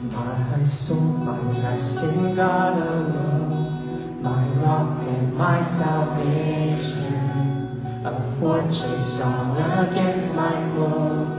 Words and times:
My 0.00 0.62
soul 0.62 1.12
finds 1.24 1.56
rest 1.58 2.04
in 2.04 2.36
God 2.36 2.78
alone, 2.78 4.22
my 4.22 4.46
rock 4.62 5.02
and 5.08 5.34
my 5.34 5.60
salvation, 5.64 7.16
a 8.04 8.36
fortress 8.38 9.14
strong 9.14 9.56
against 9.58 10.32
my 10.36 10.54
foes, 10.72 11.30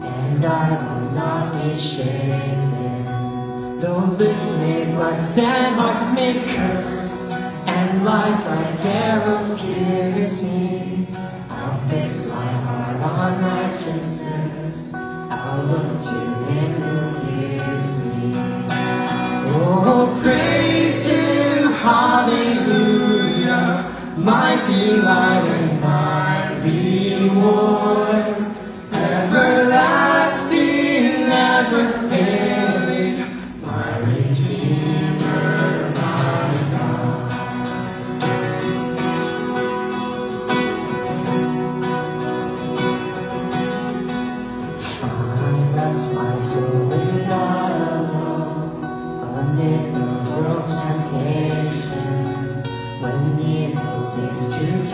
and 0.00 0.44
I 0.44 0.70
will 0.70 1.10
not 1.10 1.60
be 1.60 1.76
shaken. 1.76 3.06
Though 3.80 4.14
lips 4.16 4.52
may 4.58 4.84
bless 4.84 5.36
and 5.36 5.74
hearts 5.74 6.12
may 6.12 6.34
curse, 6.54 7.14
and 7.66 8.04
lies 8.04 8.46
like 8.46 8.84
arrows 8.84 9.60
pierce 9.60 10.40
me, 10.40 11.08
I'll 11.50 11.88
fix 11.88 12.24
my 12.26 12.46
heart 12.46 12.96
on 13.02 13.42
righteousness. 13.42 14.94
I'll 14.94 15.64
look 15.64 15.98
to 16.00 16.18
Him 16.52 16.80
who 16.80 16.96
hears 17.26 17.93
Hallelujah, 24.26 25.02
my 25.02 25.73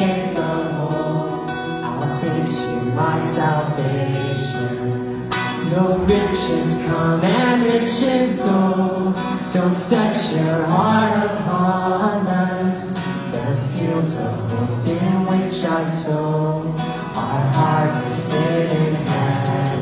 take 0.01 0.34
the 0.34 0.55
hold, 0.77 1.51
I'll 1.87 2.20
place 2.20 2.56
you 2.69 2.81
my 3.01 3.19
salvation. 3.37 5.29
No 5.75 5.84
riches 6.12 6.69
come 6.87 7.23
and 7.23 7.62
riches 7.62 8.37
go. 8.37 9.12
Don't 9.53 9.75
set 9.75 10.17
your 10.37 10.65
heart 10.65 11.15
upon 11.31 12.25
them. 12.25 12.95
The 13.34 13.47
fields 13.73 14.15
of 14.15 14.34
hope 14.51 14.87
in 14.87 15.17
which 15.31 15.59
I 15.65 15.87
sow 15.87 16.75
are 17.25 17.47
harvested 17.59 18.69
in 18.83 18.95
heaven. 19.12 19.81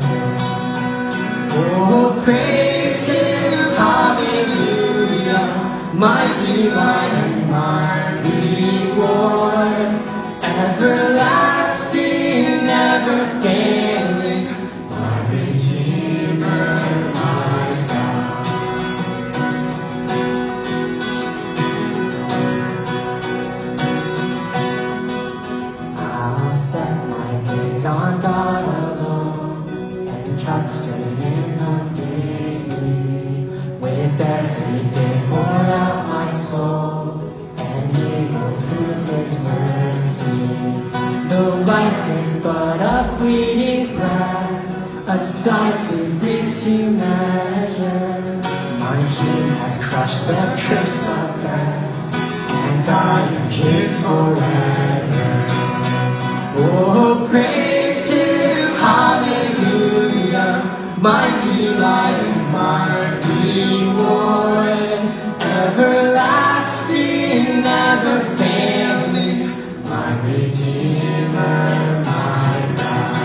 Oh, 1.61 2.21
praise 2.25 3.07
Him, 3.07 3.69
Hallelujah, 3.83 5.45
my 5.93 6.21
delight 6.43 6.98
in 30.49 31.21
Him 31.21 31.93
daily. 31.93 33.45
With 33.79 34.19
every 34.19 34.89
day 34.89 35.21
pour 35.29 35.39
out 35.39 36.07
my 36.07 36.29
soul 36.29 37.21
and 37.57 37.95
He 37.95 38.27
prove 38.65 39.09
His 39.09 39.33
mercy. 39.39 40.69
Life 41.69 42.25
is 42.25 42.33
but 42.41 42.81
a 42.81 43.15
fleeting 43.17 43.95
breath, 43.95 45.07
a 45.07 45.17
big 46.19 46.51
to 46.51 46.89
measure, 46.89 48.41
my 48.79 48.97
King 49.17 49.49
has 49.61 49.77
crushed 49.77 50.25
the 50.27 50.41
curse 50.65 51.07
of 51.09 51.41
death, 51.43 52.15
and 52.65 52.89
I 52.89 53.21
am 53.35 53.51
His 53.51 54.01
forever. 54.01 55.45
Oh, 56.57 57.27
praise 57.29 57.58
and 61.01 62.51
my 62.51 63.07
reward, 63.29 64.99
everlasting, 65.39 67.61
never 67.61 68.35
my 69.85 70.19
Redeemer, 70.27 72.03
my 72.03 72.73
God. 72.75 73.15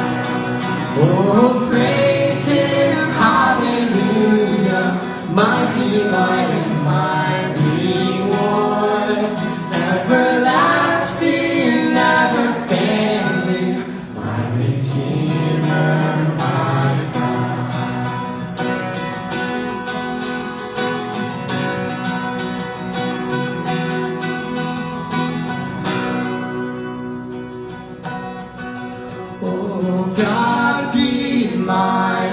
Oh, 0.98 1.63
Oh 29.47 30.15
God, 30.16 30.94
be 30.94 31.55
my 31.56 32.27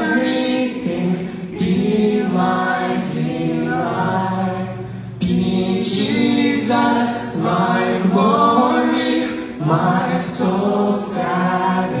everything, 0.00 1.10
be 1.58 2.22
my 2.22 2.96
delight, 3.12 4.74
be 5.20 5.82
Jesus 5.82 7.36
my 7.36 8.00
glory, 8.06 9.26
my 9.58 10.18
soul 10.18 10.98
satisfied. 10.98 12.00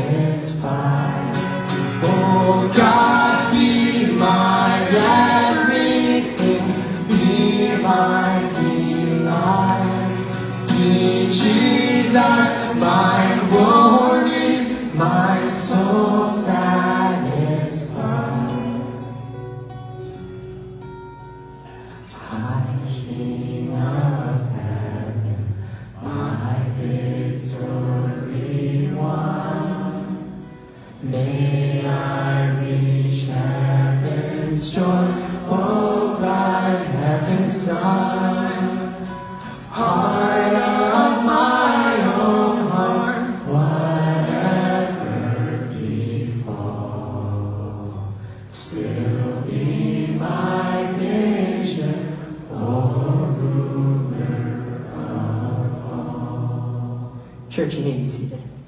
Oh 2.02 2.72
God, 2.74 3.52
be 3.52 4.06
my 4.12 4.70
everything, 5.50 6.64
be 7.08 7.76
my 7.82 8.40
delight. 8.56 10.16
Be 10.68 11.26
Jesus 11.26 12.54
my 12.80 13.29
May 31.02 31.86
I 31.86 32.60
reach 32.60 33.24
heaven's 33.24 34.70
joys, 34.70 35.16
oh 35.48 36.18
heaven's 36.20 37.62
sun. 37.62 39.06
Heart 39.70 40.54
of 40.56 41.24
my 41.24 42.04
own 42.20 42.68
heart, 42.68 43.46
whatever 43.48 44.98
befall, 45.72 46.92
still 48.50 49.40
be 49.40 50.08
my 50.18 50.92
vision, 50.98 52.44
all. 52.52 53.00
Church, 57.48 57.74
you 57.76 57.84
may 57.84 57.92
be 57.92 58.06
seated. 58.06 58.59